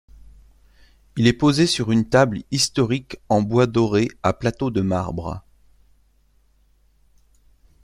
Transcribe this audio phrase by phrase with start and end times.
[1.15, 5.43] Il est posé sur une table historique en bois doré à plateau de marbre.